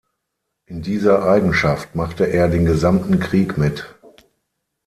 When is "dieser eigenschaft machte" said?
0.81-2.25